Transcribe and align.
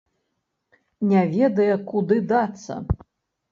Не 1.11 1.21
ведае, 1.35 1.69
куды 1.93 2.19
дацца. 2.35 2.73